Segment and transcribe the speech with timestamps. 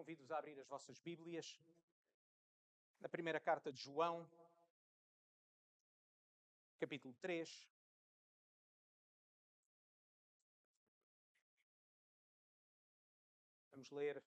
[0.00, 1.60] convido-vos a abrir as vossas Bíblias
[3.00, 4.26] na primeira carta de João,
[6.78, 7.68] capítulo 3.
[13.72, 14.24] Vamos ler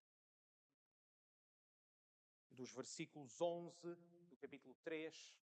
[2.52, 3.96] dos versículos 11
[4.30, 5.42] do capítulo 3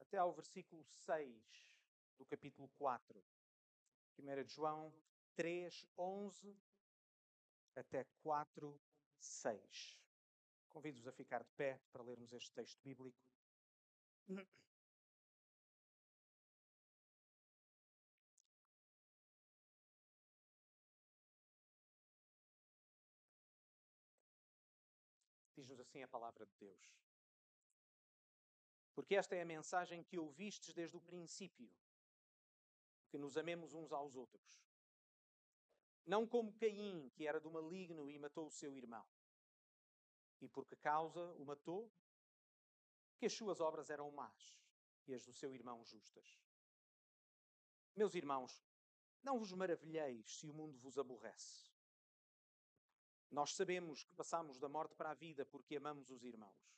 [0.00, 1.70] até ao versículo 6
[2.18, 3.24] do capítulo 4.
[4.18, 4.92] 1 de João
[5.36, 6.60] 3, 11
[7.76, 8.80] até 4,
[9.24, 9.98] 6.
[10.68, 13.22] Convido-vos a ficar de pé para lermos este texto bíblico.
[25.56, 26.92] Diz-nos assim a palavra de Deus.
[28.94, 31.70] Porque esta é a mensagem que ouvistes desde o princípio,
[33.08, 34.71] que nos amemos uns aos outros.
[36.04, 39.06] Não como Caim, que era do maligno e matou o seu irmão.
[40.40, 41.90] E por que causa o matou?
[43.16, 44.60] Que as suas obras eram más
[45.06, 46.40] e as do seu irmão justas.
[47.94, 48.64] Meus irmãos,
[49.22, 51.70] não vos maravilheis se o mundo vos aborrece.
[53.30, 56.72] Nós sabemos que passamos da morte para a vida porque amamos os irmãos.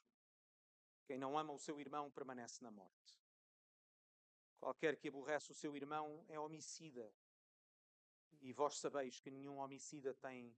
[1.07, 3.19] Quem não ama o seu irmão permanece na morte.
[4.59, 7.13] Qualquer que aborrece o seu irmão é homicida.
[8.41, 10.55] E vós sabeis que nenhum homicida tem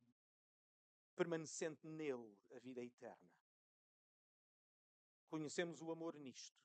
[1.14, 3.32] permanecente nele a vida eterna.
[5.28, 6.60] Conhecemos o amor nisto,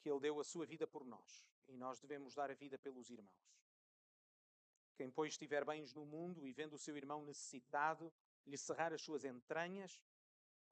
[0.00, 3.10] que ele deu a sua vida por nós, e nós devemos dar a vida pelos
[3.10, 3.58] irmãos.
[4.96, 8.12] Quem, pois, estiver bens no mundo e vendo o seu irmão necessitado,
[8.44, 10.02] lhe cerrar as suas entranhas,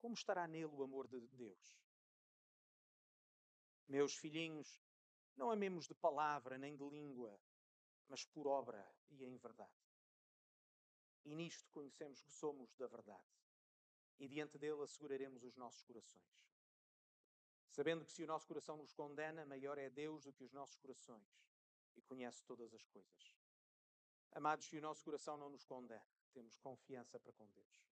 [0.01, 1.79] como estará nele o amor de Deus?
[3.89, 4.83] Meus filhinhos,
[5.37, 7.39] não amemos de palavra nem de língua,
[8.09, 9.87] mas por obra e em verdade.
[11.25, 13.27] E nisto conhecemos que somos da verdade,
[14.19, 16.47] e diante dele asseguraremos os nossos corações.
[17.71, 20.77] Sabendo que se o nosso coração nos condena, maior é Deus do que os nossos
[20.79, 21.29] corações,
[21.97, 23.37] e conhece todas as coisas.
[24.33, 27.83] Amados, se o nosso coração não nos condena, temos confiança para com Deus.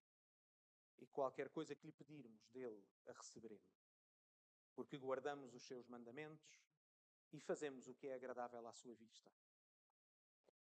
[0.98, 3.82] E qualquer coisa que lhe pedirmos dele, a receberemos.
[4.74, 6.62] Porque guardamos os seus mandamentos
[7.32, 9.30] e fazemos o que é agradável à sua vista.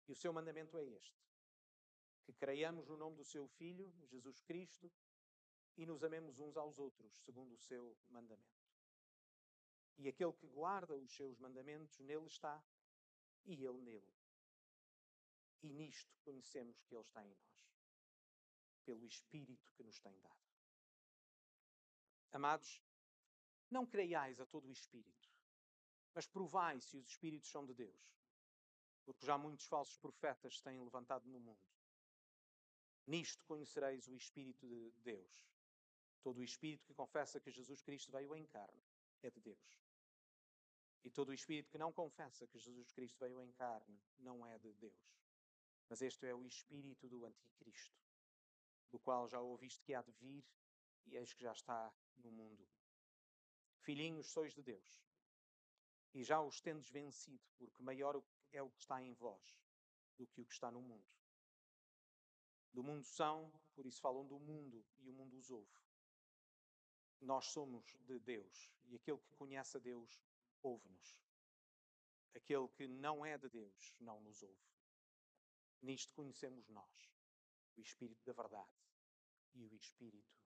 [0.10, 1.24] E o seu mandamento é este:
[2.24, 4.92] que creiamos no nome do seu Filho, Jesus Cristo,
[5.78, 8.68] e nos amemos uns aos outros, segundo o seu mandamento.
[10.00, 12.60] E aquele que guarda os seus mandamentos, nele está,
[13.46, 14.16] e ele nele.
[15.62, 17.70] E nisto conhecemos que ele está em nós,
[18.84, 20.50] pelo Espírito que nos tem dado.
[22.32, 22.82] Amados,
[23.70, 25.30] não creiais a todo o Espírito,
[26.16, 28.19] mas provai se os Espíritos são de Deus,
[29.10, 31.60] porque já muitos falsos profetas têm levantado no mundo.
[33.08, 35.50] Nisto conhecereis o Espírito de Deus.
[36.22, 38.84] Todo o Espírito que confessa que Jesus Cristo veio em carne
[39.24, 39.82] é de Deus.
[41.04, 44.60] E todo o Espírito que não confessa que Jesus Cristo veio em carne não é
[44.60, 45.18] de Deus.
[45.90, 48.00] Mas este é o Espírito do Anticristo,
[48.92, 50.46] do qual já ouviste que há de vir
[51.08, 52.70] e eis que já está no mundo.
[53.80, 55.02] Filhinhos, sois de Deus,
[56.14, 58.22] e já os tendes vencido, porque maior
[58.52, 59.58] é o que está em vós
[60.18, 61.08] do que o que está no mundo.
[62.74, 65.80] Do mundo são, por isso falam do mundo, e o mundo os ouve.
[67.22, 70.22] Nós somos de Deus, e aquele que conhece a Deus
[70.62, 71.20] ouve-nos.
[72.36, 74.70] Aquele que não é de Deus não nos ouve.
[75.82, 77.10] Nisto conhecemos nós
[77.76, 78.70] o Espírito da verdade
[79.54, 80.38] e o Espírito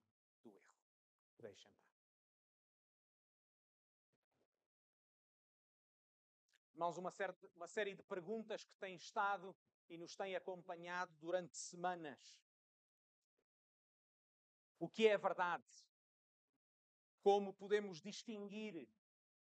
[0.43, 0.73] do erro.
[1.39, 1.69] Deixa
[6.83, 7.13] Irmãos, uma,
[7.55, 9.55] uma série de perguntas que têm estado
[9.87, 12.37] e nos têm acompanhado durante semanas.
[14.77, 15.63] O que é a verdade?
[17.21, 18.89] Como podemos distinguir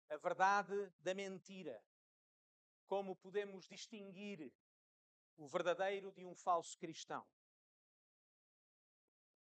[0.07, 1.83] a verdade da mentira?
[2.85, 4.53] Como podemos distinguir
[5.35, 7.27] o verdadeiro de um falso cristão?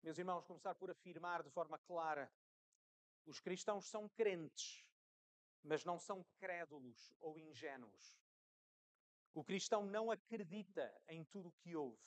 [0.02, 2.32] Meus irmãos, começar por afirmar de forma clara:
[3.26, 4.90] os cristãos são crentes
[5.64, 8.16] mas não são crédulos ou ingênuos.
[9.34, 12.02] O cristão não acredita em tudo o que ouve.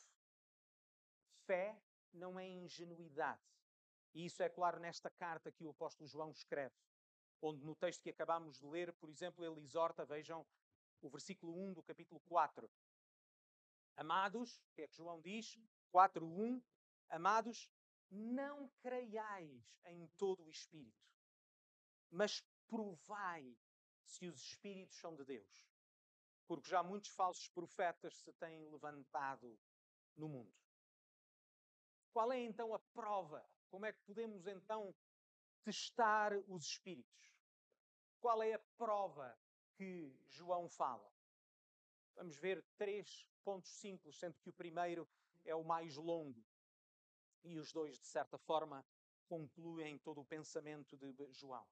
[1.47, 1.81] Fé
[2.13, 3.43] não é ingenuidade.
[4.15, 6.75] E isso é claro nesta carta que o apóstolo João escreve,
[7.41, 10.47] onde no texto que acabamos de ler, por exemplo, ele exorta, vejam
[11.01, 12.71] o versículo 1 do capítulo 4.
[13.97, 15.59] Amados, o que é que João diz?
[15.93, 16.63] 4:1
[17.09, 17.71] Amados,
[18.11, 21.05] não creiais em todo o espírito,
[22.11, 23.57] mas provai
[24.05, 25.67] se os espíritos são de Deus.
[26.47, 29.59] Porque já muitos falsos profetas se têm levantado
[30.17, 30.55] no mundo.
[32.13, 34.95] Qual é então a prova Como é que podemos então
[35.65, 37.35] testar os espíritos?
[38.21, 39.37] Qual é a prova
[39.75, 41.13] que João fala?
[42.15, 45.09] Vamos ver três pontos simples, sendo que o primeiro
[45.45, 46.41] é o mais longo.
[47.43, 48.87] E os dois, de certa forma,
[49.29, 51.67] concluem todo o pensamento de João.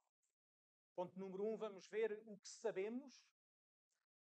[0.95, 3.25] Ponto número um, vamos ver o que sabemos.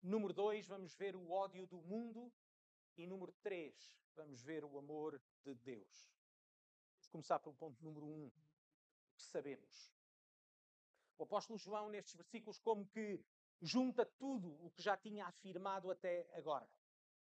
[0.00, 2.32] Número dois, vamos ver o ódio do mundo.
[2.96, 6.08] E número três, vamos ver o amor de Deus.
[6.94, 9.92] Vamos começar pelo ponto número um, o que sabemos.
[11.18, 13.24] O apóstolo João, nestes versículos, como que
[13.60, 16.68] junta tudo o que já tinha afirmado até agora.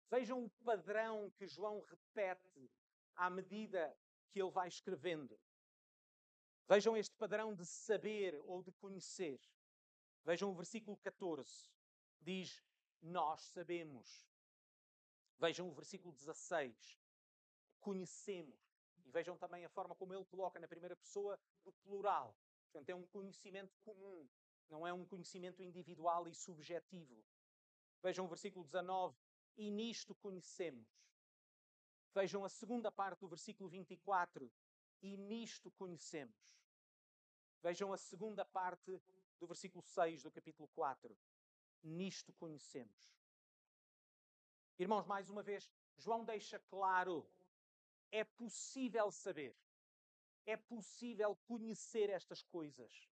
[0.10, 2.70] Vejam o padrão que João repete
[3.16, 3.98] à medida
[4.30, 5.40] que ele vai escrevendo.
[6.68, 9.40] Vejam este padrão de saber ou de conhecer.
[10.24, 11.72] Vejam o versículo 14.
[12.20, 12.64] Diz:
[13.00, 14.28] Nós sabemos.
[15.38, 17.00] Vejam o versículo 16.
[17.80, 18.60] Conhecemos.
[19.06, 22.36] E vejam também a forma como ele coloca na primeira pessoa do plural.
[22.64, 24.28] Portanto, é um conhecimento comum,
[24.68, 27.24] não é um conhecimento individual e subjetivo.
[28.02, 29.16] Vejam o versículo 19.
[29.56, 30.90] E nisto conhecemos.
[32.12, 34.52] Vejam a segunda parte do versículo 24
[35.06, 36.36] e nisto conhecemos.
[37.62, 39.00] Vejam a segunda parte
[39.40, 41.16] do versículo 6 do capítulo 4.
[41.84, 43.14] Nisto conhecemos.
[44.80, 47.30] Irmãos, mais uma vez, João deixa claro:
[48.12, 49.56] é possível saber,
[50.46, 53.08] é possível conhecer estas coisas.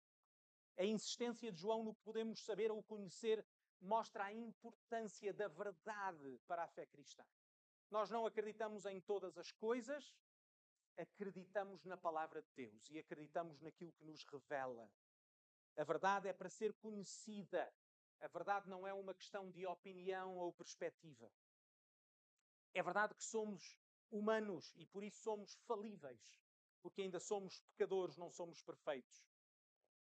[0.76, 3.44] A insistência de João no que podemos saber ou conhecer
[3.81, 7.26] mostra a importância da verdade para a fé cristã.
[7.90, 10.14] Nós não acreditamos em todas as coisas,
[10.96, 14.90] acreditamos na palavra de Deus e acreditamos naquilo que nos revela.
[15.76, 17.72] A verdade é para ser conhecida.
[18.20, 21.31] A verdade não é uma questão de opinião ou perspectiva.
[22.75, 23.78] É verdade que somos
[24.10, 26.40] humanos e por isso somos falíveis,
[26.82, 29.26] porque ainda somos pecadores, não somos perfeitos.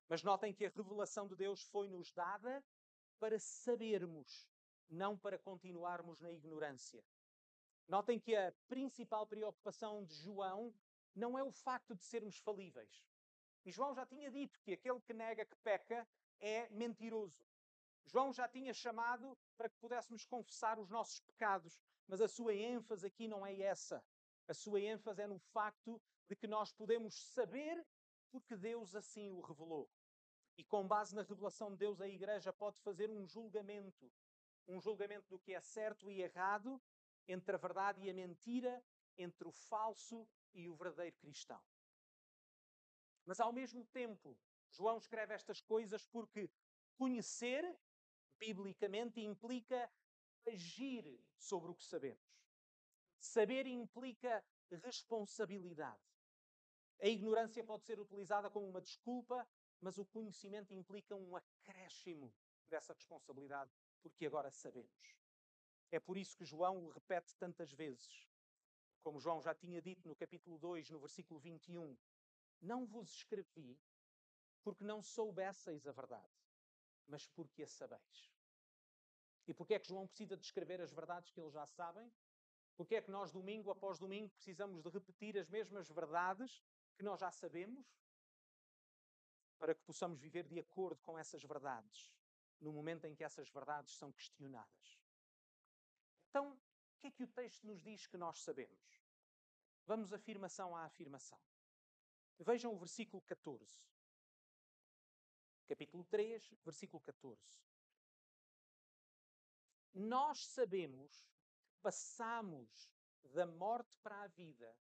[0.08, 2.64] Mas notem que a revelação de Deus foi-nos dada
[3.18, 4.48] para sabermos,
[4.88, 7.04] não para continuarmos na ignorância.
[7.88, 10.74] Notem que a principal preocupação de João
[11.14, 13.02] não é o facto de sermos falíveis.
[13.64, 16.06] E João já tinha dito que aquele que nega que peca
[16.38, 17.44] é mentiroso.
[18.04, 23.06] João já tinha chamado para que pudéssemos confessar os nossos pecados, mas a sua ênfase
[23.06, 24.04] aqui não é essa.
[24.46, 27.84] A sua ênfase é no facto de que nós podemos saber
[28.30, 29.90] porque Deus assim o revelou.
[30.56, 34.10] E com base na revelação de Deus, a Igreja pode fazer um julgamento.
[34.66, 36.80] Um julgamento do que é certo e errado,
[37.28, 38.82] entre a verdade e a mentira,
[39.16, 41.62] entre o falso e o verdadeiro cristão.
[43.24, 44.36] Mas ao mesmo tempo,
[44.70, 46.50] João escreve estas coisas porque
[46.96, 47.78] conhecer,
[48.38, 49.90] biblicamente, implica
[50.46, 52.26] agir sobre o que sabemos.
[53.18, 56.02] Saber implica responsabilidade.
[57.00, 59.46] A ignorância pode ser utilizada como uma desculpa,
[59.80, 62.34] mas o conhecimento implica um acréscimo
[62.66, 63.70] dessa responsabilidade,
[64.02, 65.16] porque agora sabemos.
[65.90, 68.26] É por isso que João o repete tantas vezes.
[69.02, 71.96] Como João já tinha dito no capítulo 2, no versículo 21,
[72.60, 73.78] não vos escrevi
[74.62, 76.28] porque não soubesseis a verdade,
[77.06, 78.30] mas porque a sabeis.
[79.46, 82.12] E porquê é que João precisa descrever as verdades que eles já sabem?
[82.76, 86.62] Porquê é que nós, domingo após domingo, precisamos de repetir as mesmas verdades
[86.94, 87.86] que nós já sabemos?
[89.58, 92.12] Para que possamos viver de acordo com essas verdades,
[92.60, 95.07] no momento em que essas verdades são questionadas.
[96.28, 99.02] Então, o que é que o texto nos diz que nós sabemos?
[99.86, 101.40] Vamos afirmação a afirmação.
[102.38, 103.80] Vejam o versículo 14.
[105.66, 107.40] Capítulo 3, versículo 14.
[109.94, 111.26] Nós sabemos
[111.68, 112.90] que passamos
[113.24, 114.76] da morte para a vida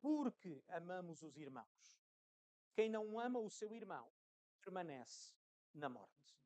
[0.00, 2.02] porque amamos os irmãos.
[2.74, 4.12] Quem não ama o seu irmão
[4.60, 5.34] permanece
[5.72, 6.36] na morte.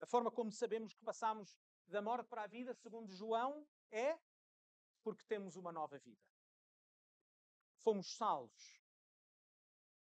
[0.00, 1.58] A forma como sabemos que passamos
[1.90, 4.18] da morte para a vida, segundo João, é
[5.02, 6.22] porque temos uma nova vida.
[7.78, 8.80] Fomos salvos.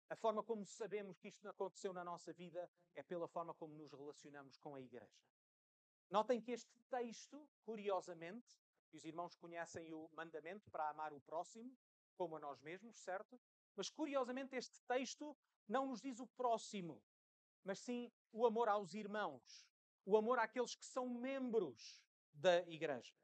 [0.09, 3.93] A forma como sabemos que isto aconteceu na nossa vida é pela forma como nos
[3.93, 5.25] relacionamos com a Igreja.
[6.11, 8.57] Notem que este texto, curiosamente,
[8.93, 11.77] e os irmãos conhecem o mandamento para amar o próximo
[12.17, 13.41] como a nós mesmos, certo?
[13.75, 17.03] Mas curiosamente este texto não nos diz o próximo,
[17.65, 19.67] mas sim o amor aos irmãos
[20.05, 23.15] o amor àqueles que são membros da igreja.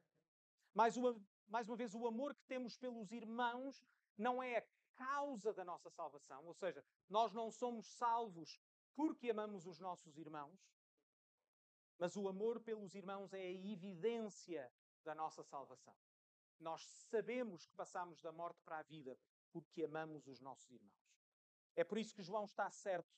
[0.73, 3.83] Mais uma, mais uma vez, o amor que temos pelos irmãos
[4.17, 8.59] não é a causa da nossa salvação, ou seja, nós não somos salvos
[8.95, 10.59] porque amamos os nossos irmãos,
[11.97, 14.71] mas o amor pelos irmãos é a evidência
[15.03, 15.95] da nossa salvação.
[16.59, 19.17] Nós sabemos que passamos da morte para a vida
[19.51, 21.01] porque amamos os nossos irmãos.
[21.75, 23.11] É por isso que João está certo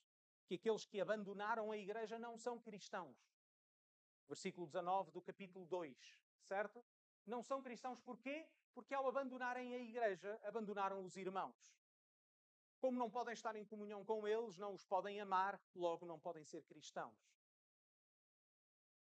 [0.46, 3.16] que aqueles que abandonaram a igreja não são cristãos.
[4.26, 6.84] Versículo 19 do capítulo 2, certo?
[7.26, 8.46] Não são cristãos porquê?
[8.74, 11.74] Porque ao abandonarem a igreja, abandonaram os irmãos.
[12.80, 16.44] Como não podem estar em comunhão com eles, não os podem amar, logo não podem
[16.44, 17.34] ser cristãos.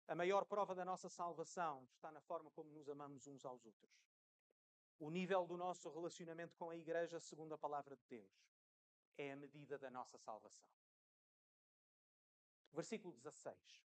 [0.08, 3.92] A maior prova da nossa salvação está na forma como nos amamos uns aos outros.
[5.00, 8.32] O nível do nosso relacionamento com a igreja, segundo a palavra de Deus,
[9.18, 10.70] é a medida da nossa salvação.
[12.72, 13.93] Versículo 16.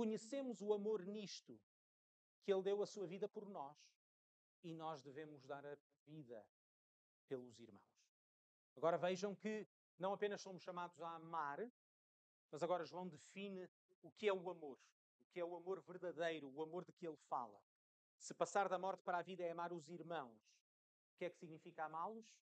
[0.00, 1.60] Conhecemos o amor nisto,
[2.42, 3.76] que Ele deu a sua vida por nós,
[4.62, 5.76] e nós devemos dar a
[6.06, 6.42] vida
[7.28, 8.08] pelos irmãos.
[8.74, 11.70] Agora vejam que não apenas somos chamados a amar,
[12.50, 13.68] mas agora João define
[14.00, 14.78] o que é o amor,
[15.20, 17.62] o que é o amor verdadeiro, o amor de que ele fala.
[18.16, 20.40] Se passar da morte para a vida é amar os irmãos,
[21.12, 22.40] o que é que significa amá-los?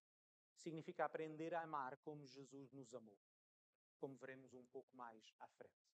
[0.54, 3.18] Significa aprender a amar como Jesus nos amou,
[3.98, 5.97] como veremos um pouco mais à frente.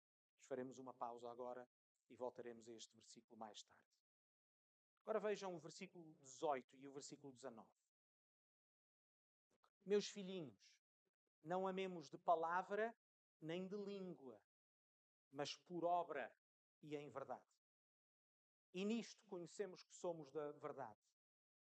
[0.51, 1.65] Faremos uma pausa agora
[2.09, 3.87] e voltaremos a este versículo mais tarde.
[5.03, 7.65] Agora vejam o versículo 18 e o versículo 19.
[9.85, 10.75] Meus filhinhos,
[11.41, 12.93] não amemos de palavra
[13.39, 14.37] nem de língua,
[15.31, 16.29] mas por obra
[16.81, 17.47] e em verdade.
[18.73, 20.99] E nisto conhecemos que somos da verdade,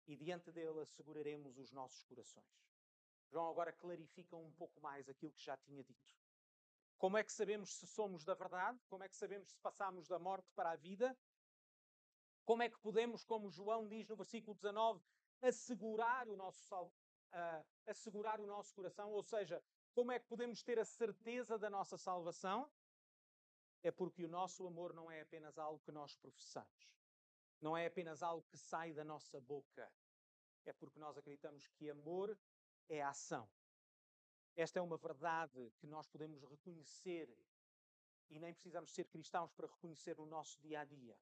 [0.06, 2.68] e diante dele asseguraremos os nossos corações.
[3.30, 6.23] João agora clarifica um pouco mais aquilo que já tinha dito.
[6.98, 8.78] Como é que sabemos se somos da verdade?
[8.88, 11.16] Como é que sabemos se passamos da morte para a vida?
[12.44, 15.02] Como é que podemos, como João diz no versículo 19,
[15.40, 19.10] assegurar o nosso, uh, assegurar o nosso coração?
[19.10, 19.62] Ou seja,
[19.94, 22.70] como é que podemos ter a certeza da nossa salvação?
[23.82, 26.90] É porque o nosso amor não é apenas algo que nós professamos,
[27.60, 29.90] não é apenas algo que sai da nossa boca.
[30.64, 32.38] É porque nós acreditamos que amor
[32.88, 33.48] é ação.
[34.56, 37.28] Esta é uma verdade que nós podemos reconhecer
[38.30, 41.18] e nem precisamos ser cristãos para reconhecer no nosso dia a dia.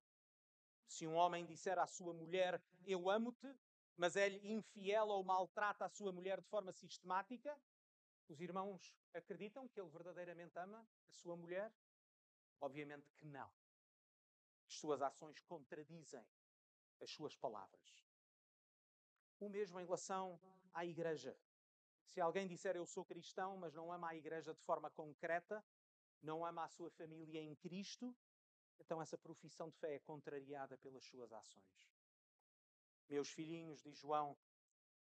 [0.87, 3.49] Se um homem disser à sua mulher, Eu amo-te,
[3.97, 7.57] mas é infiel ou maltrata a sua mulher de forma sistemática,
[8.29, 11.73] os irmãos acreditam que ele verdadeiramente ama a sua mulher?
[12.61, 13.51] Obviamente que não.
[14.67, 16.27] As suas ações contradizem
[17.01, 18.05] as suas palavras.
[19.39, 20.41] O mesmo em relação
[20.73, 21.37] à igreja.
[22.07, 25.65] Se alguém disser eu sou cristão, mas não ama a igreja de forma concreta,
[26.23, 28.15] não ama a sua família em Cristo,
[28.79, 31.91] então essa profissão de fé é contrariada pelas suas ações.
[33.09, 34.37] Meus filhinhos, diz João,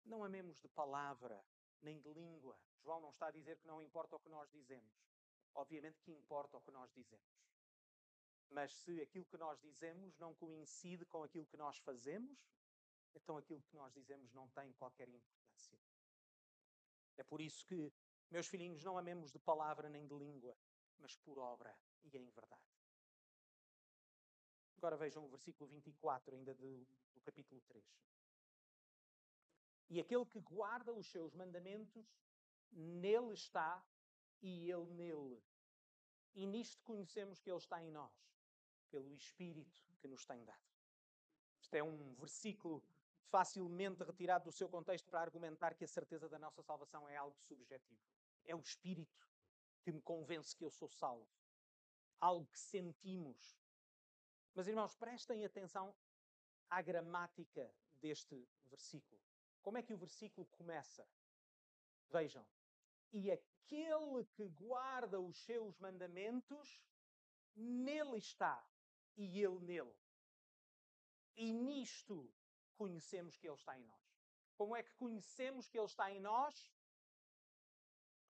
[0.05, 1.43] não amemos de palavra,
[1.81, 2.59] nem de língua.
[2.81, 4.93] João não está a dizer que não importa o que nós dizemos.
[5.53, 7.41] Obviamente que importa o que nós dizemos.
[8.49, 12.37] Mas se aquilo que nós dizemos não coincide com aquilo que nós fazemos,
[13.15, 15.79] então aquilo que nós dizemos não tem qualquer importância.
[17.17, 17.91] É por isso que,
[18.29, 20.57] meus filhinhos, não amemos de palavra nem de língua,
[20.97, 22.61] mas por obra e em verdade.
[24.77, 27.85] Agora vejam o versículo 24, ainda do, do capítulo 3.
[29.89, 32.17] E aquele que guarda os seus mandamentos,
[32.71, 33.85] nele está
[34.41, 35.43] e ele nele.
[36.33, 38.11] E nisto conhecemos que ele está em nós,
[38.89, 40.71] pelo Espírito que nos tem dado.
[41.61, 42.83] Este é um versículo
[43.31, 47.39] facilmente retirado do seu contexto para argumentar que a certeza da nossa salvação é algo
[47.39, 48.01] subjetivo.
[48.43, 49.25] É o Espírito
[49.81, 51.27] que me convence que eu sou salvo.
[52.19, 53.57] Algo que sentimos.
[54.53, 55.95] Mas, irmãos, prestem atenção
[56.69, 59.19] à gramática deste versículo.
[59.61, 61.07] Como é que o versículo começa?
[62.09, 62.45] Vejam.
[63.13, 66.81] E aquele que guarda os seus mandamentos,
[67.55, 68.65] nele está,
[69.15, 69.95] e ele nele.
[71.35, 72.29] E nisto
[72.81, 74.01] conhecemos que ele está em nós.
[74.57, 76.73] Como é que conhecemos que ele está em nós?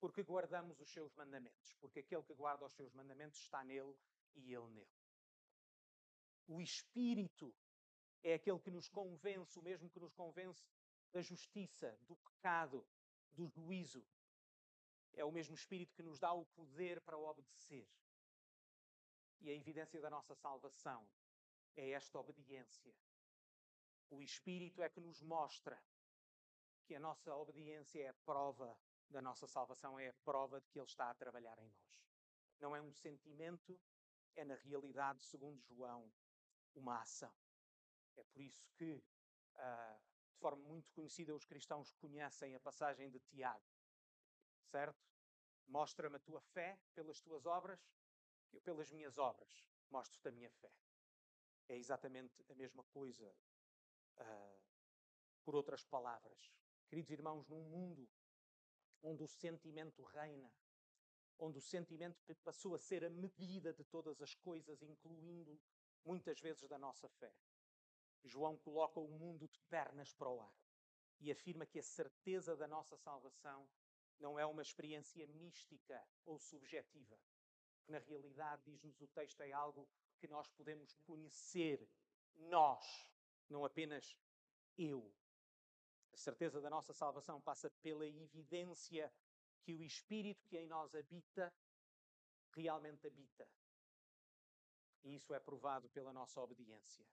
[0.01, 1.73] Porque guardamos os seus mandamentos.
[1.79, 3.95] Porque aquele que guarda os seus mandamentos está nele
[4.35, 4.97] e ele nele.
[6.47, 7.55] O Espírito
[8.21, 10.67] é aquele que nos convence, o mesmo que nos convence
[11.13, 12.85] da justiça, do pecado,
[13.31, 14.05] do juízo.
[15.13, 17.87] É o mesmo Espírito que nos dá o poder para obedecer.
[19.39, 21.07] E a evidência da nossa salvação
[21.77, 22.93] é esta obediência.
[24.11, 25.81] O Espírito é que nos mostra
[26.85, 28.77] que a nossa obediência é a prova
[29.09, 32.03] da nossa salvação, é a prova de que Ele está a trabalhar em nós.
[32.59, 33.79] Não é um sentimento,
[34.35, 36.11] é na realidade, segundo João,
[36.75, 37.33] uma ação.
[38.15, 39.03] É por isso que
[39.55, 40.01] uh,
[40.39, 43.65] forma muito conhecida, os cristãos conhecem a passagem de Tiago,
[44.67, 45.03] certo?
[45.67, 47.79] Mostra-me a tua fé pelas tuas obras,
[48.51, 50.71] eu pelas minhas obras mostro-te a minha fé.
[51.67, 53.35] É exatamente a mesma coisa
[54.17, 54.61] uh,
[55.43, 56.51] Por outras palavras,
[56.87, 58.09] queridos irmãos, num mundo
[59.01, 60.51] onde o sentimento reina,
[61.37, 65.59] onde o sentimento passou a ser a medida de todas as coisas, incluindo
[66.03, 67.33] muitas vezes da nossa fé.
[68.23, 70.55] João coloca o mundo de pernas para o ar
[71.19, 73.67] e afirma que a certeza da nossa salvação
[74.19, 77.19] não é uma experiência mística ou subjetiva,
[77.83, 79.87] que na realidade, diz-nos o texto, é algo
[80.19, 81.89] que nós podemos conhecer,
[82.35, 82.85] nós,
[83.51, 84.17] não apenas
[84.77, 85.13] eu.
[86.13, 89.13] A certeza da nossa salvação passa pela evidência
[89.61, 91.53] que o Espírito que em nós habita
[92.53, 93.47] realmente habita.
[95.03, 97.05] E isso é provado pela nossa obediência.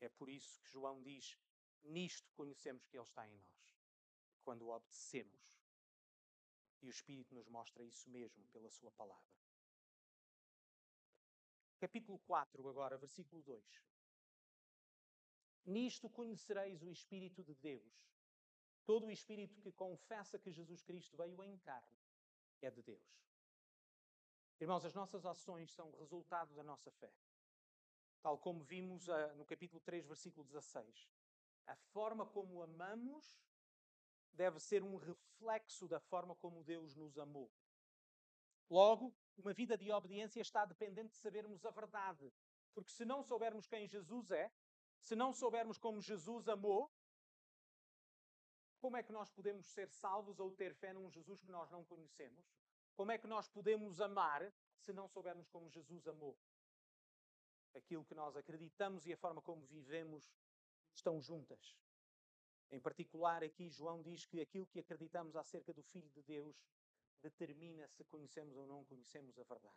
[0.00, 1.38] É por isso que João diz:
[1.82, 3.76] Nisto conhecemos que Ele está em nós,
[4.42, 5.46] quando o obedecemos.
[6.82, 9.36] E o Espírito nos mostra isso mesmo pela Sua palavra.
[11.78, 13.95] Capítulo 4, agora, versículo 2.
[15.66, 18.06] Nisto conhecereis o Espírito de Deus.
[18.86, 21.98] Todo o espírito que confessa que Jesus Cristo veio em carne
[22.62, 23.26] é de Deus.
[24.60, 27.12] Irmãos, as nossas ações são resultado da nossa fé.
[28.22, 31.10] Tal como vimos uh, no capítulo 3, versículo 16.
[31.66, 33.42] A forma como amamos
[34.32, 37.50] deve ser um reflexo da forma como Deus nos amou.
[38.70, 42.32] Logo, uma vida de obediência está dependente de sabermos a verdade.
[42.72, 44.50] Porque se não soubermos quem Jesus é,
[45.00, 46.90] se não soubermos como Jesus amou,
[48.80, 51.84] como é que nós podemos ser salvos ou ter fé num Jesus que nós não
[51.84, 52.44] conhecemos?
[52.94, 56.36] Como é que nós podemos amar se não soubermos como Jesus amou?
[57.74, 60.32] Aquilo que nós acreditamos e a forma como vivemos
[60.94, 61.76] estão juntas.
[62.70, 66.56] Em particular, aqui João diz que aquilo que acreditamos acerca do Filho de Deus
[67.22, 69.76] determina se conhecemos ou não conhecemos a verdade.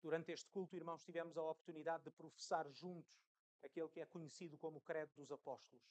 [0.00, 3.27] Durante este culto, irmãos, tivemos a oportunidade de professar juntos
[3.62, 5.84] aquele que é conhecido como Credo dos Apóstolos.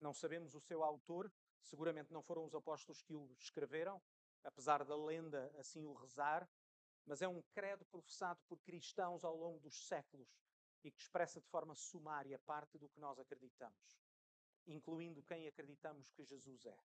[0.00, 4.02] Não sabemos o seu autor, seguramente não foram os apóstolos que o escreveram,
[4.42, 6.48] apesar da lenda assim o rezar,
[7.06, 10.28] mas é um credo professado por cristãos ao longo dos séculos
[10.84, 14.00] e que expressa de forma sumária parte do que nós acreditamos,
[14.66, 16.78] incluindo quem acreditamos que Jesus é.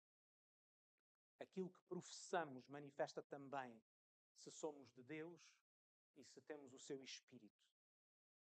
[1.38, 3.82] Aquilo que professamos manifesta também
[4.36, 5.40] se somos de Deus
[6.16, 7.75] e se temos o seu Espírito.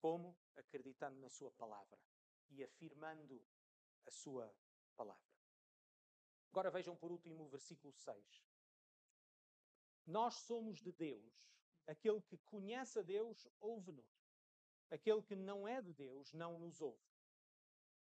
[0.03, 0.37] Como?
[0.57, 1.97] Acreditando na Sua palavra
[2.49, 3.41] e afirmando
[4.05, 4.53] a sua
[4.97, 5.33] palavra.
[6.51, 8.43] Agora vejam por último o versículo 6.
[10.05, 11.49] Nós somos de Deus.
[11.87, 14.27] Aquele que conhece a Deus, ouve-nos.
[14.89, 17.09] Aquele que não é de Deus, não nos ouve.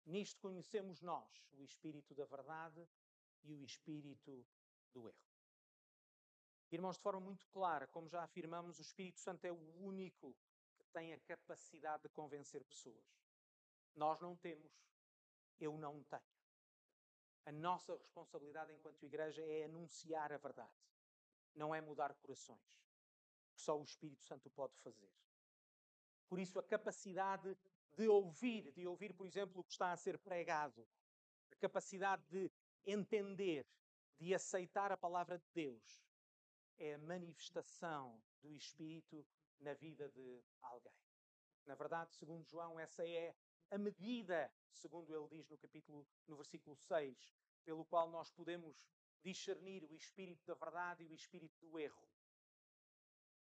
[0.03, 2.89] Nisto conhecemos nós o espírito da verdade
[3.43, 4.43] e o espírito
[4.91, 5.31] do erro.
[6.71, 10.35] Irmãos, de forma muito clara, como já afirmamos, o Espírito Santo é o único
[10.91, 13.05] tem a capacidade de convencer pessoas.
[13.95, 14.71] Nós não temos
[15.61, 16.21] eu não tenho.
[17.45, 20.71] A nossa responsabilidade enquanto igreja é anunciar a verdade,
[21.55, 22.59] não é mudar corações,
[23.55, 25.09] só o Espírito Santo pode fazer.
[26.27, 27.57] Por isso, a capacidade
[27.93, 30.87] de ouvir, de ouvir, por exemplo, o que está a ser pregado,
[31.51, 32.51] a capacidade de
[32.85, 33.67] entender,
[34.17, 36.03] de aceitar a palavra de Deus,
[36.77, 39.25] é a manifestação do Espírito
[39.61, 40.93] na vida de alguém.
[41.65, 43.35] Na verdade, segundo João, essa é
[43.69, 48.85] a medida, segundo ele diz no capítulo, no versículo 6, pelo qual nós podemos
[49.23, 52.09] discernir o espírito da verdade e o espírito do erro.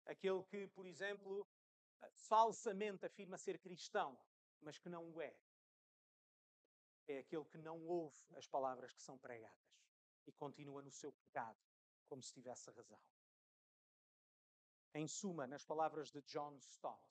[0.05, 1.47] Aquele que, por exemplo,
[2.15, 4.19] falsamente afirma ser cristão,
[4.61, 5.35] mas que não o é.
[7.09, 9.57] É aquele que não ouve as palavras que são pregadas
[10.27, 11.59] e continua no seu pecado,
[12.07, 13.01] como se tivesse razão.
[14.95, 17.03] Em suma, nas palavras de John Stott,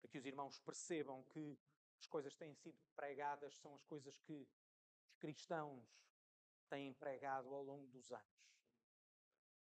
[0.00, 1.58] para que os irmãos percebam que
[1.98, 4.48] as coisas têm sido pregadas são as coisas que os
[5.18, 6.04] cristãos
[6.68, 8.44] têm pregado ao longo dos anos.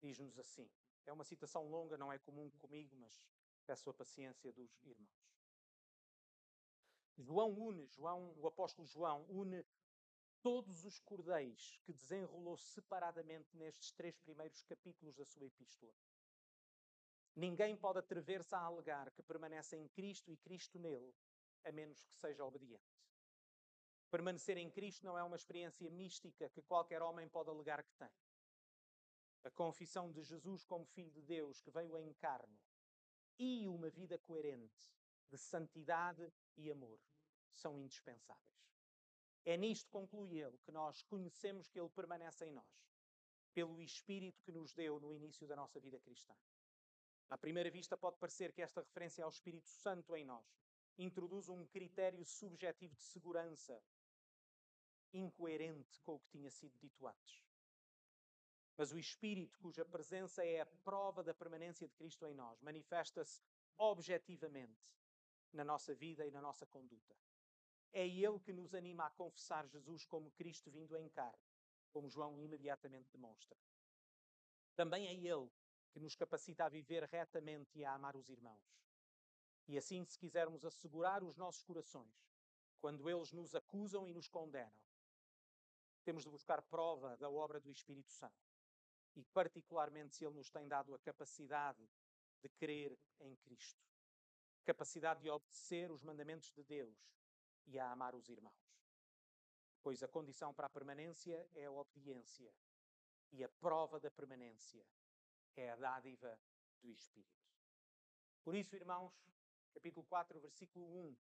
[0.01, 0.71] Diz-nos assim.
[1.07, 3.25] É uma citação longa, não é comum comigo, mas
[3.67, 5.33] peço a paciência dos irmãos.
[7.19, 9.65] João une, João, o apóstolo João une
[10.43, 15.95] todos os cordéis que desenrolou separadamente nestes três primeiros capítulos da sua epístola.
[17.35, 21.15] Ninguém pode atrever-se a alegar que permanece em Cristo e Cristo nele,
[21.65, 22.83] a menos que seja obediente.
[24.11, 28.13] Permanecer em Cristo não é uma experiência mística que qualquer homem pode alegar que tem.
[29.45, 32.61] A confissão de Jesus como Filho de Deus que veio em carne
[33.39, 34.93] e uma vida coerente
[35.31, 37.01] de santidade e amor
[37.55, 38.72] são indispensáveis.
[39.45, 42.87] É nisto, conclui ele, que nós conhecemos que ele permanece em nós,
[43.53, 46.35] pelo Espírito que nos deu no início da nossa vida cristã.
[47.29, 50.47] À primeira vista, pode parecer que esta referência ao Espírito Santo em nós
[50.99, 53.83] introduz um critério subjetivo de segurança
[55.13, 57.43] incoerente com o que tinha sido dito antes.
[58.77, 63.43] Mas o Espírito, cuja presença é a prova da permanência de Cristo em nós, manifesta-se
[63.77, 64.93] objetivamente
[65.53, 67.17] na nossa vida e na nossa conduta.
[67.93, 71.43] É Ele que nos anima a confessar Jesus como Cristo vindo em carne,
[71.93, 73.57] como João imediatamente demonstra.
[74.75, 75.51] Também é Ele
[75.93, 78.83] que nos capacita a viver retamente e a amar os irmãos.
[79.69, 82.33] E assim, se quisermos assegurar os nossos corações,
[82.81, 84.73] quando eles nos acusam e nos condenam,
[86.03, 88.35] temos de buscar prova da obra do Espírito Santo.
[89.15, 91.87] E, particularmente, se Ele nos tem dado a capacidade
[92.43, 93.81] de crer em Cristo,
[94.65, 96.97] capacidade de obedecer os mandamentos de Deus
[97.67, 98.73] e a amar os irmãos.
[99.83, 102.55] Pois a condição para a permanência é a obediência,
[103.33, 104.87] e a prova da permanência
[105.57, 106.39] é a dádiva
[106.81, 107.43] do Espírito.
[108.45, 109.13] Por isso, irmãos,
[109.73, 111.17] capítulo 4, versículo 1,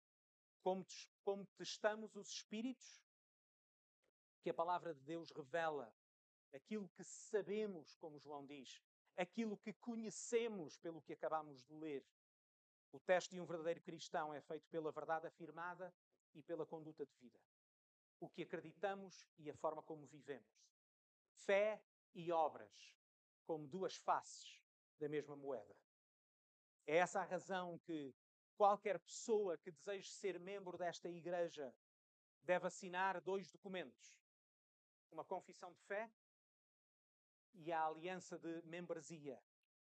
[0.61, 0.85] como,
[1.23, 3.01] como testamos os Espíritos,
[4.41, 5.93] que a palavra de Deus revela
[6.53, 8.81] aquilo que sabemos, como João diz,
[9.15, 12.05] aquilo que conhecemos pelo que acabamos de ler.
[12.91, 15.93] O teste de um verdadeiro cristão é feito pela verdade afirmada
[16.33, 17.39] e pela conduta de vida.
[18.19, 20.49] O que acreditamos e a forma como vivemos.
[21.33, 21.81] Fé
[22.13, 22.95] e obras,
[23.45, 24.61] como duas faces
[24.99, 25.75] da mesma moeda.
[26.85, 28.13] É essa a razão que
[28.55, 31.73] qualquer pessoa que deseje ser membro desta igreja
[32.43, 34.15] deve assinar dois documentos:
[35.11, 36.11] uma confissão de fé
[37.53, 39.41] e a aliança de membresia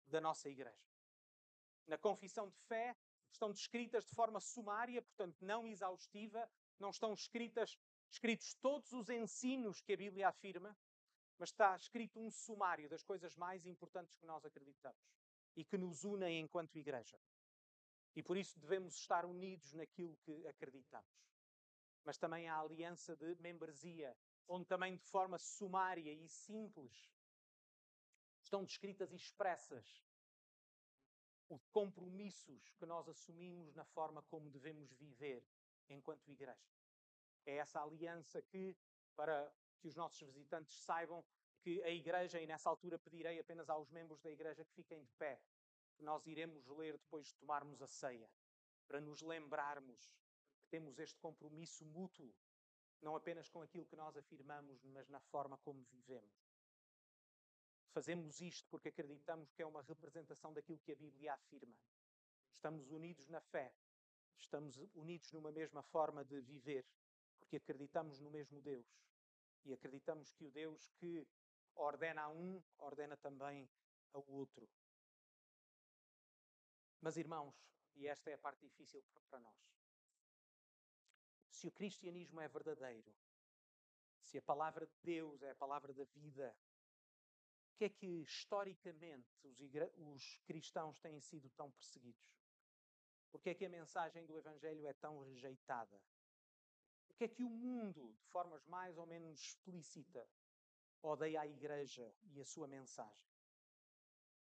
[0.07, 0.89] da nossa igreja.
[1.87, 2.97] Na confissão de fé
[3.35, 7.79] estão descritas de forma sumária, portanto não exaustiva, não estão escritas
[8.11, 10.77] escritos todos os ensinos que a Bíblia afirma,
[11.39, 15.01] mas está escrito um sumário das coisas mais importantes que nós acreditamos
[15.55, 17.19] e que nos unem enquanto igreja.
[18.17, 21.29] E por isso devemos estar unidos naquilo que acreditamos.
[22.05, 24.17] Mas também a aliança de membresia,
[24.49, 27.13] onde também de forma sumária e simples
[28.43, 30.03] estão descritas e expressas
[31.49, 35.43] os compromissos que nós assumimos na forma como devemos viver
[35.89, 36.79] enquanto igreja.
[37.47, 38.77] É essa aliança que,
[39.17, 41.25] para que os nossos visitantes saibam
[41.61, 45.13] que a igreja, e nessa altura pedirei apenas aos membros da igreja que fiquem de
[45.13, 45.41] pé,
[45.97, 48.31] que nós iremos ler depois de tomarmos a ceia,
[48.87, 50.13] para nos lembrarmos
[50.61, 52.35] que temos este compromisso mútuo,
[53.01, 56.48] não apenas com aquilo que nós afirmamos, mas na forma como vivemos.
[57.91, 61.77] Fazemos isto porque acreditamos que é uma representação daquilo que a Bíblia afirma.
[62.53, 63.73] Estamos unidos na fé,
[64.37, 66.85] estamos unidos numa mesma forma de viver,
[67.39, 68.87] porque acreditamos no mesmo Deus.
[69.65, 71.27] E acreditamos que o Deus que
[71.75, 73.69] ordena a um, ordena também
[74.13, 74.69] ao outro.
[77.01, 77.55] Mas, irmãos,
[77.95, 79.57] e esta é a parte difícil para nós,
[81.49, 83.13] se o cristianismo é verdadeiro,
[84.21, 86.57] se a palavra de Deus é a palavra da vida,
[87.79, 89.61] que é que historicamente os,
[89.99, 92.37] os cristãos têm sido tão perseguidos?
[93.31, 96.03] Porque é que a mensagem do Evangelho é tão rejeitada?
[97.07, 100.29] Porque é que o mundo, de formas mais ou menos explícita,
[101.01, 103.31] odeia a igreja e a sua mensagem?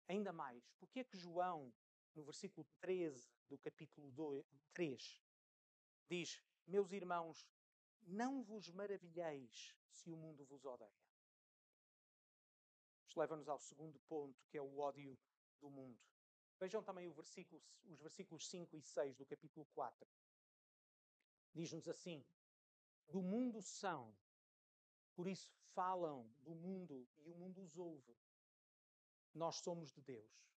[0.07, 1.75] Ainda mais, porque é que João,
[2.15, 5.23] no versículo 13 do capítulo 2, 3,
[6.09, 7.49] diz: Meus irmãos,
[8.03, 11.08] não vos maravilheis se o mundo vos odeia.
[13.19, 15.19] Leva-nos ao segundo ponto, que é o ódio
[15.61, 15.99] do mundo.
[16.61, 20.09] Vejam também versículo, os versículos 5 e 6 do capítulo 4.
[21.53, 22.25] Diz-nos assim:
[23.09, 24.17] Do mundo são,
[25.17, 28.17] por isso falam do mundo e o mundo os ouve.
[29.35, 30.49] Nós somos de Deus.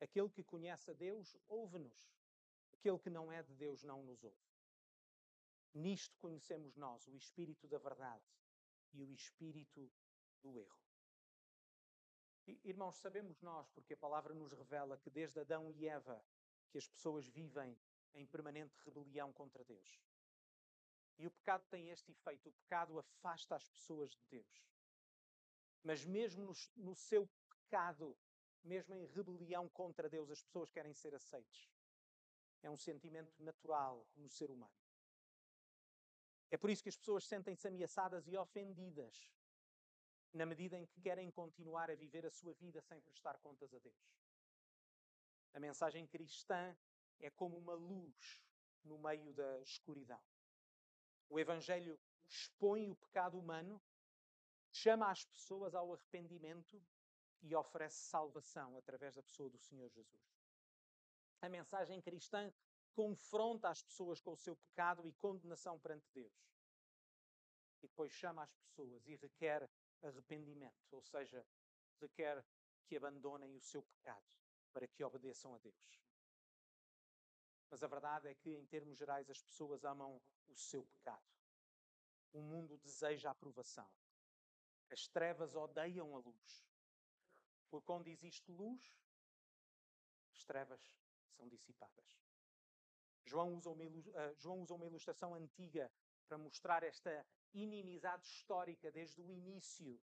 [0.00, 2.10] Aquele que conhece a Deus, ouve-nos.
[2.72, 4.50] Aquele que não é de Deus, não nos ouve.
[5.74, 8.24] Nisto conhecemos nós o espírito da verdade
[8.94, 9.92] e o espírito
[10.42, 10.79] do erro.
[12.64, 16.24] Irmãos, sabemos nós, porque a palavra nos revela que desde Adão e Eva
[16.70, 17.76] que as pessoas vivem
[18.14, 20.00] em permanente rebelião contra Deus.
[21.18, 24.64] E o pecado tem este efeito: o pecado afasta as pessoas de Deus.
[25.82, 28.16] Mas mesmo no, no seu pecado,
[28.62, 31.70] mesmo em rebelião contra Deus, as pessoas querem ser aceites.
[32.62, 34.74] É um sentimento natural no ser humano.
[36.50, 39.30] É por isso que as pessoas sentem-se ameaçadas e ofendidas
[40.32, 43.78] na medida em que querem continuar a viver a sua vida sem prestar contas a
[43.78, 44.20] Deus.
[45.52, 46.76] A mensagem cristã
[47.18, 48.44] é como uma luz
[48.84, 50.22] no meio da escuridão.
[51.28, 53.82] O Evangelho expõe o pecado humano,
[54.70, 56.80] chama as pessoas ao arrependimento
[57.42, 60.22] e oferece salvação através da pessoa do Senhor Jesus.
[61.40, 62.52] A mensagem cristã
[62.94, 66.32] confronta as pessoas com o seu pecado e condenação perante Deus.
[67.76, 69.68] E depois chama as pessoas e requer
[70.02, 71.46] arrependimento, ou seja,
[72.00, 72.44] requer
[72.86, 74.26] que abandonem o seu pecado
[74.72, 76.00] para que obedeçam a Deus.
[77.70, 81.24] Mas a verdade é que, em termos gerais, as pessoas amam o seu pecado.
[82.32, 83.88] O mundo deseja a aprovação.
[84.90, 86.66] As trevas odeiam a luz.
[87.70, 88.82] Porque onde existe luz,
[90.32, 90.80] as trevas
[91.36, 92.20] são dissipadas.
[93.24, 93.84] João usa, uma,
[94.74, 95.90] uma ilustração antiga
[96.26, 100.00] para mostrar esta inimizade histórica desde o início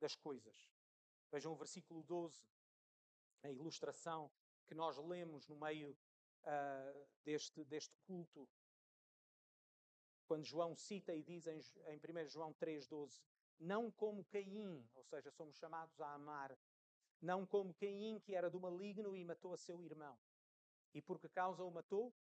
[0.00, 0.70] das coisas.
[1.30, 2.46] Vejam o versículo 12,
[3.42, 4.30] a ilustração
[4.66, 5.96] que nós lemos no meio
[6.42, 8.48] uh, deste, deste culto.
[10.26, 13.22] Quando João cita e diz em, em 1 João 3,12:
[13.58, 16.58] Não como Caim, ou seja, somos chamados a amar,
[17.20, 20.18] não como Caim, que era do maligno e matou a seu irmão.
[20.94, 22.14] E por que causa o matou?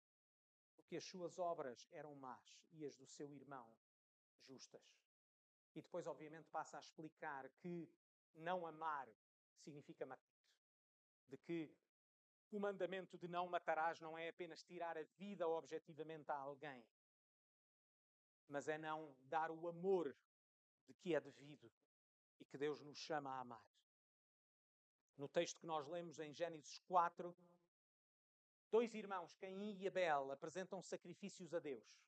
[0.76, 3.74] Porque as suas obras eram más e as do seu irmão
[4.44, 4.82] justas.
[5.74, 7.88] E depois, obviamente, passa a explicar que
[8.34, 9.08] não amar
[9.58, 10.34] significa matar.
[11.28, 11.74] De que
[12.50, 16.84] o mandamento de não matarás não é apenas tirar a vida objetivamente a alguém,
[18.48, 20.14] mas é não dar o amor
[20.86, 21.72] de que é devido
[22.38, 23.64] e que Deus nos chama a amar.
[25.16, 27.34] No texto que nós lemos em Gênesis 4,
[28.70, 32.04] dois irmãos, Caim e Abel, apresentam sacrifícios a Deus.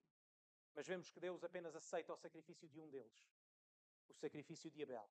[0.76, 3.26] Mas vemos que Deus apenas aceita o sacrifício de um deles,
[4.10, 5.10] o sacrifício de Abel.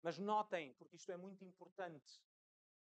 [0.00, 2.22] Mas notem, porque isto é muito importante,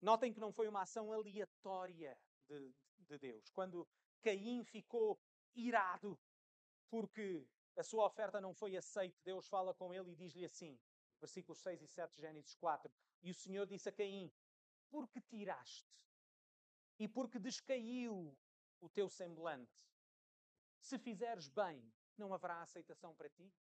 [0.01, 3.49] notem que não foi uma ação aleatória de, de Deus.
[3.49, 3.87] Quando
[4.21, 5.17] Caim ficou
[5.55, 6.19] irado
[6.89, 10.77] porque a sua oferta não foi aceita, Deus fala com ele e diz-lhe assim,
[11.17, 12.91] versículos 6 e 7 de Gênesis 4:
[13.23, 14.29] E o Senhor disse a Caim:
[14.89, 15.89] Por que tiraste?
[16.99, 18.37] E porque descaiu
[18.81, 19.81] o teu semblante?
[20.81, 21.81] Se fizeres bem,
[22.17, 23.51] não haverá aceitação para ti?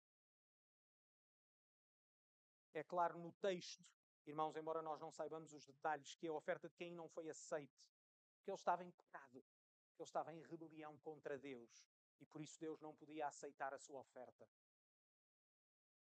[2.73, 3.85] É claro no texto,
[4.25, 7.85] irmãos, embora nós não saibamos os detalhes, que a oferta de Caim não foi aceite,
[8.43, 9.41] que ele estava em pecado,
[9.95, 11.85] que ele estava em rebelião contra Deus
[12.21, 14.47] e por isso Deus não podia aceitar a sua oferta.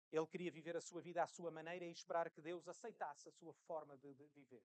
[0.09, 3.31] Ele queria viver a sua vida à sua maneira e esperar que Deus aceitasse a
[3.31, 4.63] sua forma de viver,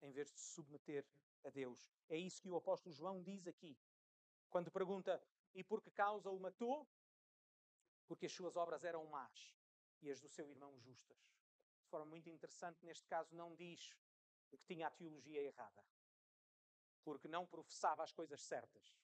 [0.00, 1.06] em vez de se submeter
[1.44, 1.90] a Deus.
[2.08, 3.76] É isso que o apóstolo João diz aqui.
[4.48, 5.22] Quando pergunta:
[5.58, 6.86] E por que causa o matou?
[8.06, 9.56] Porque as suas obras eram más
[10.00, 11.18] e as do seu irmão justas.
[11.82, 13.98] De forma muito interessante, neste caso, não diz
[14.46, 15.84] que tinha a teologia errada,
[17.02, 18.96] porque não professava as coisas certas.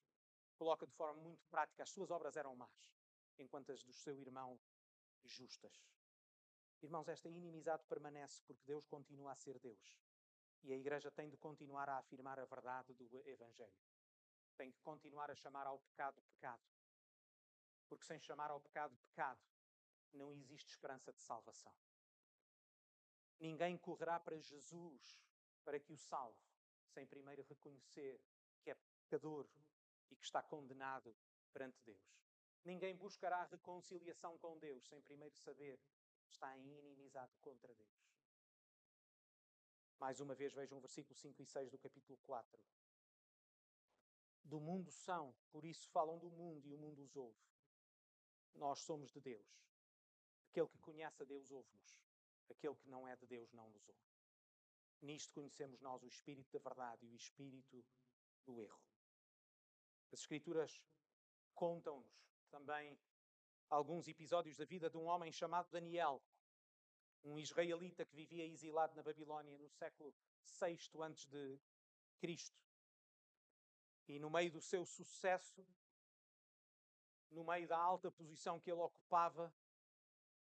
[0.55, 2.95] Coloca de forma muito prática: as suas obras eram más,
[3.37, 4.57] enquanto as do seu irmão
[5.25, 5.85] justas.
[6.81, 9.99] Irmãos, esta inimizade permanece porque Deus continua a ser Deus.
[10.63, 13.75] E a Igreja tem de continuar a afirmar a verdade do Evangelho.
[14.57, 16.63] Tem que continuar a chamar ao pecado pecado.
[17.87, 19.39] Porque sem chamar ao pecado pecado,
[20.13, 21.75] não existe esperança de salvação.
[23.39, 25.21] Ninguém correrá para Jesus
[25.63, 26.39] para que o salve,
[26.87, 28.21] sem primeiro reconhecer
[28.61, 29.47] que é pecador
[30.09, 31.15] e que está condenado
[31.51, 32.15] perante Deus.
[32.63, 35.79] Ninguém buscará reconciliação com Deus sem primeiro saber
[36.25, 36.65] que está em
[37.41, 38.05] contra Deus.
[39.99, 42.61] Mais uma vez vejam o versículo 5 e 6 do capítulo 4.
[44.45, 47.43] Do mundo são, por isso falam do mundo e o mundo os ouve.
[48.53, 49.59] Nós somos de Deus.
[50.49, 51.99] Aquele que conhece a Deus ouve-nos.
[52.49, 54.05] Aquele que não é de Deus não nos ouve.
[55.01, 57.83] Nisto conhecemos nós o espírito da verdade e o espírito
[58.45, 58.79] do erro.
[60.11, 60.79] As Escrituras
[61.53, 62.97] contam-nos também
[63.69, 66.21] alguns episódios da vida de um homem chamado Daniel,
[67.23, 70.15] um israelita que vivia exilado na Babilónia no século
[70.61, 71.59] VI antes de
[72.19, 72.64] Cristo.
[74.07, 75.65] E no meio do seu sucesso,
[77.31, 79.53] no meio da alta posição que ele ocupava,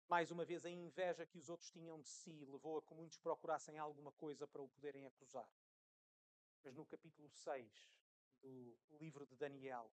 [0.07, 3.17] mais uma vez, a inveja que os outros tinham de si levou a que muitos
[3.17, 5.47] procurassem alguma coisa para o poderem acusar.
[6.63, 7.89] Mas no capítulo 6
[8.41, 9.91] do livro de Daniel,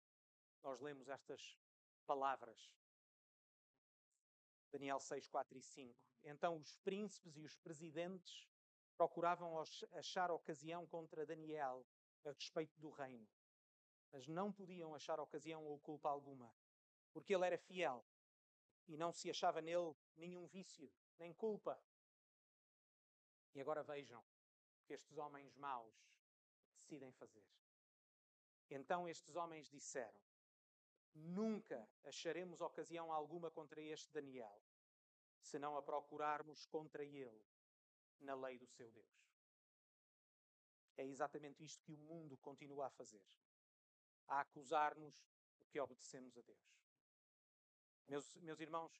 [0.63, 1.59] nós lemos estas
[2.07, 2.73] palavras.
[4.71, 5.95] Daniel 6, 4 e 5.
[6.25, 8.49] Então os príncipes e os presidentes
[8.97, 9.63] procuravam
[9.93, 11.85] achar ocasião contra Daniel
[12.25, 13.29] a respeito do reino,
[14.15, 16.55] mas não podiam achar ocasião ou culpa alguma,
[17.13, 18.07] porque ele era fiel
[18.87, 21.77] e não se achava nele nenhum vício, nem culpa.
[23.57, 25.93] E agora vejam o que estes homens maus
[26.77, 27.45] decidem fazer.
[28.71, 30.21] Então estes homens disseram:
[31.13, 34.63] Nunca acharemos ocasião alguma contra este Daniel,
[35.43, 37.45] se não a procurarmos contra ele
[38.21, 39.29] na lei do seu Deus.
[40.97, 43.27] É exatamente isto que o mundo continua a fazer.
[44.29, 45.15] A acusar-nos
[45.59, 46.75] porque obedecemos a Deus.
[48.09, 48.93] Meus, meus irmãos,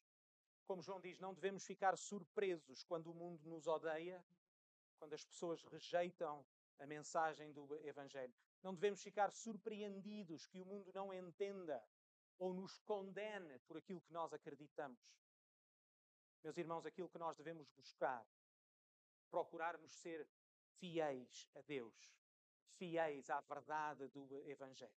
[0.67, 4.25] como João diz, não devemos ficar surpresos quando o mundo nos odeia,
[4.99, 6.45] quando as pessoas rejeitam
[6.79, 8.35] a mensagem do Evangelho.
[8.63, 11.83] Não devemos ficar surpreendidos que o mundo não entenda
[12.39, 14.99] ou nos condene por aquilo que nós acreditamos.
[16.43, 18.27] Meus irmãos, aquilo que nós devemos buscar,
[19.31, 20.27] procurarmos ser
[20.79, 21.95] fiéis a Deus,
[22.77, 24.93] fiéis à verdade do Evangelho.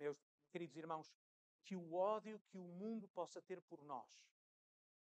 [0.00, 0.18] Meus
[0.50, 1.14] queridos irmãos,
[1.62, 4.26] que o ódio que o mundo possa ter por nós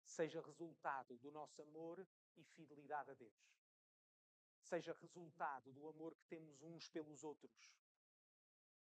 [0.03, 3.33] seja resultado do nosso amor e fidelidade a Deus.
[4.61, 7.73] Seja resultado do amor que temos uns pelos outros,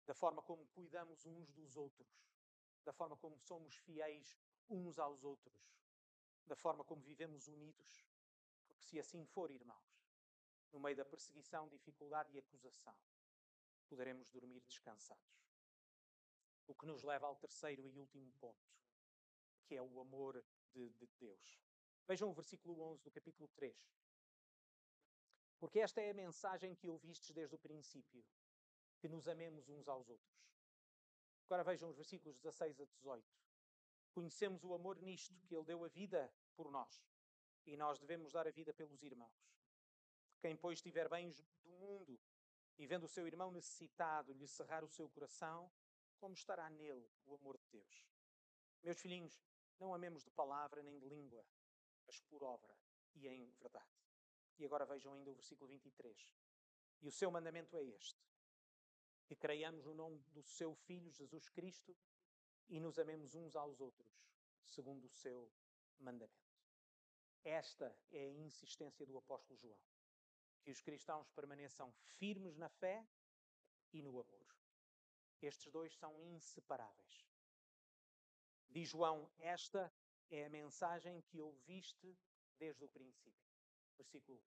[0.06, 2.28] da forma como cuidamos uns dos outros,
[2.84, 4.38] da forma como somos fiéis
[4.70, 5.74] uns aos outros,
[6.46, 8.06] da forma como vivemos unidos.
[8.68, 10.04] Porque se assim for, irmãos,
[10.74, 12.98] no meio da perseguição, dificuldade e acusação,
[13.88, 15.51] poderemos dormir descansados.
[16.68, 18.72] O que nos leva ao terceiro e último ponto,
[19.66, 21.60] que é o amor de, de Deus.
[22.08, 23.76] Vejam o versículo 11 do capítulo 3.
[25.60, 28.26] Porque esta é a mensagem que ouvistes desde o princípio,
[29.00, 30.42] que nos amemos uns aos outros.
[31.46, 33.26] Agora vejam os versículos 16 a 18.
[34.14, 37.04] Conhecemos o amor nisto, que Ele deu a vida por nós,
[37.66, 39.52] e nós devemos dar a vida pelos irmãos.
[40.40, 42.20] Quem, pois, estiver bens do mundo
[42.78, 45.72] e vendo o seu irmão necessitado lhe cerrar o seu coração,
[46.22, 48.08] como estará nele o amor de Deus?
[48.84, 49.44] Meus filhinhos,
[49.80, 51.44] não amemos de palavra nem de língua,
[52.06, 52.74] mas por obra
[53.16, 53.92] e em verdade.
[54.60, 56.32] E agora vejam ainda o versículo 23.
[57.02, 58.24] E o seu mandamento é este:
[59.26, 61.98] que creiamos no nome do seu Filho Jesus Cristo
[62.70, 64.24] e nos amemos uns aos outros,
[64.64, 65.52] segundo o seu
[66.00, 66.52] mandamento.
[67.44, 69.80] Esta é a insistência do apóstolo João
[70.62, 73.04] que os cristãos permaneçam firmes na fé
[73.92, 74.51] e no amor.
[75.42, 77.26] Estes dois são inseparáveis.
[78.70, 79.94] Diz João: Esta
[80.30, 82.18] é a mensagem que ouviste
[82.58, 83.50] desde o princípio.
[83.98, 84.46] Versículo 11.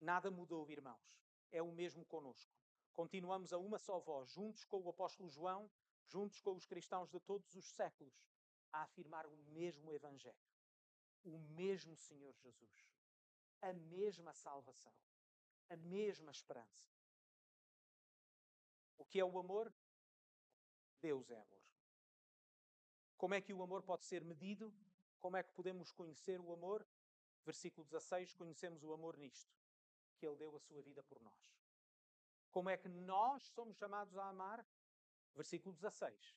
[0.00, 1.20] Nada mudou, irmãos.
[1.50, 2.52] É o mesmo conosco.
[2.92, 5.70] Continuamos a uma só voz, juntos com o apóstolo João,
[6.06, 8.14] juntos com os cristãos de todos os séculos,
[8.72, 10.36] a afirmar o mesmo Evangelho,
[11.24, 12.88] o mesmo Senhor Jesus,
[13.60, 14.94] a mesma salvação
[15.68, 16.88] a mesma esperança.
[18.98, 19.72] O que é o amor?
[21.00, 21.62] Deus é amor.
[23.16, 24.72] Como é que o amor pode ser medido?
[25.20, 26.86] Como é que podemos conhecer o amor?
[27.44, 29.54] Versículo 16: Conhecemos o amor nisto,
[30.18, 31.56] que Ele deu a sua vida por nós.
[32.50, 34.66] Como é que nós somos chamados a amar?
[35.34, 36.36] Versículo 16: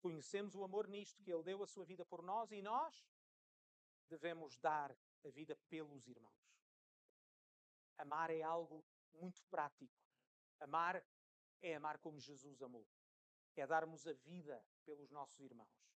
[0.00, 3.06] Conhecemos o amor nisto, que Ele deu a sua vida por nós e nós
[4.08, 6.52] devemos dar a vida pelos irmãos.
[7.98, 9.94] Amar é algo muito prático.
[10.60, 11.04] Amar
[11.60, 12.86] é amar como Jesus amou.
[13.56, 15.90] É darmos a vida pelos nossos irmãos.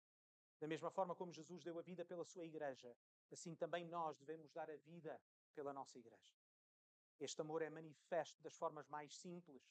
[0.60, 2.96] Da mesma forma como Jesus deu a vida pela sua igreja,
[3.30, 5.20] assim também nós devemos dar a vida
[5.54, 6.34] pela nossa igreja.
[7.18, 9.62] Este amor é manifesto das formas mais simples.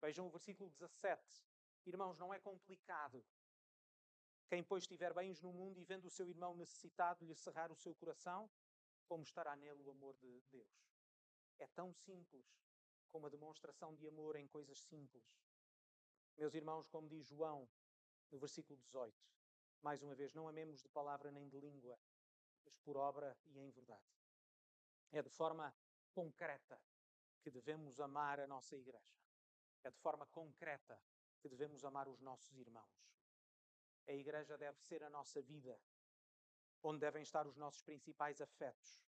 [0.00, 1.44] Vejam o versículo 17.
[1.86, 3.24] Irmãos, não é complicado.
[4.48, 7.76] Quem, pois, estiver bens no mundo e vendo o seu irmão necessitado lhe cerrar o
[7.76, 8.48] seu coração,
[9.08, 10.86] como estará nele o amor de Deus?
[11.58, 12.46] é tão simples
[13.08, 15.24] como a demonstração de amor em coisas simples.
[16.36, 17.66] Meus irmãos, como diz João
[18.30, 19.16] no versículo 18,
[19.80, 21.98] mais uma vez, não amemos de palavra nem de língua,
[22.62, 24.04] mas por obra e em verdade.
[25.12, 25.74] É de forma
[26.12, 26.78] concreta
[27.40, 29.16] que devemos amar a nossa igreja.
[29.82, 31.00] É de forma concreta
[31.40, 33.16] que devemos amar os nossos irmãos.
[34.06, 35.80] A igreja deve ser a nossa vida,
[36.82, 39.00] onde devem estar os nossos principais afetos,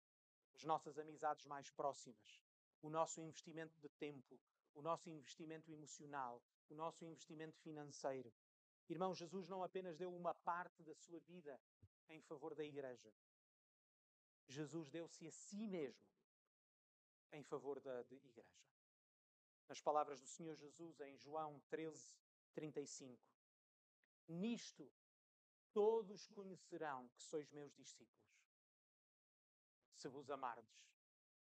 [0.55, 2.41] as nossas amizades mais próximas,
[2.81, 4.41] o nosso investimento de tempo,
[4.75, 8.33] o nosso investimento emocional, o nosso investimento financeiro.
[8.89, 11.61] Irmão, Jesus não apenas deu uma parte da sua vida
[12.09, 13.13] em favor da igreja.
[14.47, 16.09] Jesus deu-se a si mesmo
[17.33, 18.47] em favor da igreja.
[19.69, 22.17] Nas palavras do Senhor Jesus em João 13,
[22.55, 23.23] 35.
[24.29, 24.91] Nisto
[25.73, 28.19] todos conhecerão que sois meus discípulos
[29.95, 30.89] se vos amardes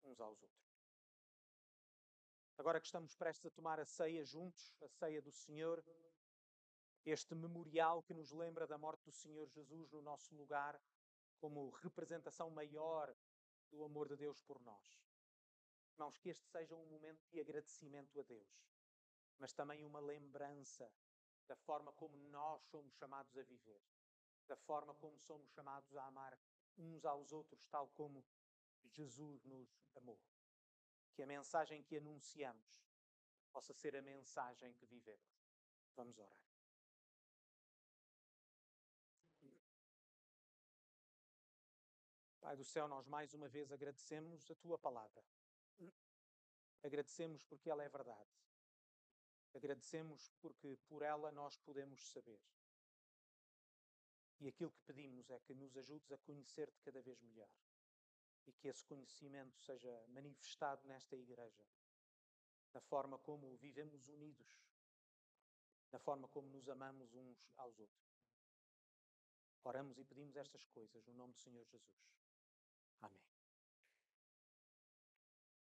[0.03, 0.64] uns aos outros.
[2.57, 5.83] Agora que estamos prestes a tomar a ceia juntos, a ceia do Senhor,
[7.05, 10.81] este memorial que nos lembra da morte do Senhor Jesus no nosso lugar,
[11.37, 13.13] como representação maior
[13.69, 15.05] do amor de Deus por nós.
[15.91, 18.65] Irmãos, que este seja um momento de agradecimento a Deus,
[19.37, 20.89] mas também uma lembrança
[21.47, 23.83] da forma como nós somos chamados a viver,
[24.47, 26.39] da forma como somos chamados a amar
[26.77, 28.25] uns aos outros, tal como
[28.85, 30.19] Jesus nos amou.
[31.15, 32.85] Que a mensagem que anunciamos
[33.51, 35.33] possa ser a mensagem que vivemos.
[35.95, 36.41] Vamos orar.
[42.41, 45.25] Pai do céu, nós mais uma vez agradecemos a tua palavra.
[46.83, 48.29] Agradecemos porque ela é verdade.
[49.55, 52.39] Agradecemos porque por ela nós podemos saber.
[54.39, 57.49] E aquilo que pedimos é que nos ajudes a conhecer-te cada vez melhor.
[58.45, 61.65] E que esse conhecimento seja manifestado nesta igreja,
[62.73, 64.47] na forma como vivemos unidos,
[65.91, 68.15] na forma como nos amamos uns aos outros.
[69.63, 72.05] Oramos e pedimos estas coisas no nome do Senhor Jesus.
[73.01, 73.34] Amém.